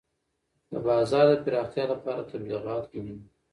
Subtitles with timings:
[0.71, 3.29] د بازار د پراختیا لپاره تبلیغات مهم دي.